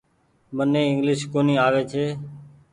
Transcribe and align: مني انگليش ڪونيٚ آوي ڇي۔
مني 0.55 0.81
انگليش 0.91 1.21
ڪونيٚ 1.31 1.61
آوي 1.65 1.83
ڇي۔ 1.91 2.05